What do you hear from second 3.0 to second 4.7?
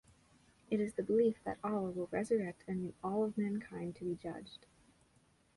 all of mankind to be judged.